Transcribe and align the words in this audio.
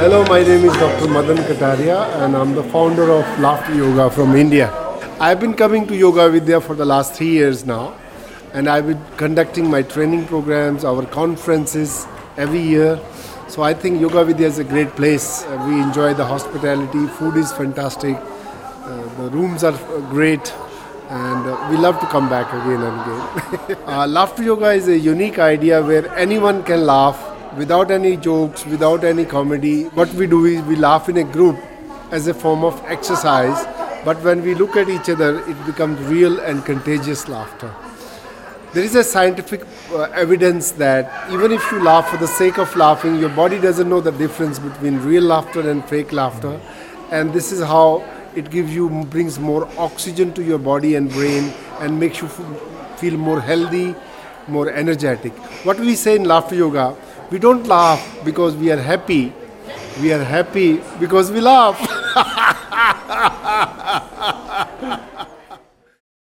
Hello, 0.00 0.24
my 0.24 0.42
name 0.42 0.64
is 0.64 0.72
Dr. 0.78 1.08
Madan 1.08 1.36
Kataria 1.36 1.98
and 2.24 2.34
I'm 2.34 2.54
the 2.54 2.62
founder 2.62 3.10
of 3.10 3.38
Laughter 3.38 3.74
Yoga 3.74 4.10
from 4.10 4.34
India. 4.34 4.72
I've 5.20 5.38
been 5.40 5.52
coming 5.52 5.86
to 5.88 5.94
Yoga 5.94 6.30
Vidya 6.30 6.58
for 6.62 6.74
the 6.74 6.86
last 6.86 7.12
three 7.12 7.28
years 7.28 7.66
now 7.66 7.94
and 8.54 8.66
I've 8.66 8.86
been 8.86 9.04
conducting 9.18 9.68
my 9.68 9.82
training 9.82 10.26
programs, 10.26 10.86
our 10.86 11.04
conferences 11.04 12.06
every 12.38 12.62
year. 12.62 12.98
So 13.48 13.60
I 13.62 13.74
think 13.74 14.00
Yoga 14.00 14.24
Vidya 14.24 14.46
is 14.46 14.58
a 14.58 14.64
great 14.64 14.88
place. 14.96 15.44
Uh, 15.44 15.66
we 15.68 15.78
enjoy 15.78 16.14
the 16.14 16.24
hospitality, 16.24 17.06
food 17.18 17.36
is 17.36 17.52
fantastic, 17.52 18.16
uh, 18.16 19.22
the 19.22 19.28
rooms 19.28 19.64
are 19.64 19.76
great, 20.08 20.50
and 21.10 21.46
uh, 21.46 21.68
we 21.70 21.76
love 21.76 22.00
to 22.00 22.06
come 22.06 22.26
back 22.30 22.50
again 22.54 22.80
and 22.80 23.00
again. 23.02 23.76
uh, 23.86 24.06
laughter 24.06 24.44
yoga 24.44 24.70
is 24.70 24.88
a 24.88 24.98
unique 24.98 25.38
idea 25.38 25.82
where 25.82 26.10
anyone 26.16 26.62
can 26.62 26.86
laugh 26.86 27.29
without 27.56 27.90
any 27.90 28.16
jokes, 28.16 28.64
without 28.66 29.04
any 29.04 29.24
comedy. 29.24 29.84
What 29.84 30.12
we 30.14 30.26
do 30.26 30.44
is 30.44 30.62
we 30.62 30.76
laugh 30.76 31.08
in 31.08 31.16
a 31.16 31.24
group 31.24 31.58
as 32.10 32.26
a 32.28 32.34
form 32.34 32.64
of 32.64 32.82
exercise, 32.86 33.66
but 34.04 34.20
when 34.22 34.42
we 34.42 34.54
look 34.54 34.76
at 34.76 34.88
each 34.88 35.08
other, 35.08 35.40
it 35.48 35.66
becomes 35.66 35.98
real 36.06 36.40
and 36.40 36.64
contagious 36.64 37.28
laughter. 37.28 37.74
There 38.72 38.84
is 38.84 38.94
a 38.94 39.02
scientific 39.02 39.62
uh, 39.90 40.02
evidence 40.14 40.70
that 40.72 41.30
even 41.32 41.50
if 41.50 41.72
you 41.72 41.82
laugh 41.82 42.08
for 42.08 42.18
the 42.18 42.28
sake 42.28 42.58
of 42.58 42.74
laughing, 42.76 43.16
your 43.16 43.30
body 43.30 43.60
doesn't 43.60 43.88
know 43.88 44.00
the 44.00 44.12
difference 44.12 44.60
between 44.60 45.00
real 45.00 45.24
laughter 45.24 45.68
and 45.68 45.84
fake 45.84 46.12
laughter. 46.12 46.60
And 47.10 47.32
this 47.32 47.50
is 47.50 47.60
how 47.64 48.04
it 48.36 48.48
gives 48.48 48.72
you, 48.72 48.88
brings 49.06 49.40
more 49.40 49.68
oxygen 49.76 50.32
to 50.34 50.44
your 50.44 50.58
body 50.58 50.94
and 50.94 51.10
brain 51.10 51.52
and 51.80 51.98
makes 51.98 52.22
you 52.22 52.28
feel 52.96 53.16
more 53.16 53.40
healthy, 53.40 53.96
more 54.46 54.70
energetic. 54.70 55.32
What 55.64 55.80
we 55.80 55.96
say 55.96 56.14
in 56.14 56.24
laughter 56.24 56.54
yoga, 56.54 56.96
we 57.30 57.38
don't 57.38 57.66
laugh 57.66 58.18
because 58.24 58.56
we 58.56 58.70
are 58.72 58.80
happy. 58.80 59.32
We 60.00 60.12
are 60.12 60.24
happy 60.24 60.80
because 60.98 61.30
we 61.30 61.40
laugh. 61.40 61.78